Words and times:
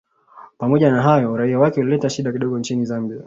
Pamoja 0.57 0.91
na 0.91 1.01
hayo 1.01 1.33
uraia 1.33 1.59
wake 1.59 1.79
ulileta 1.81 2.09
shida 2.09 2.31
kidogo 2.31 2.59
nchini 2.59 2.85
Zambia 2.85 3.19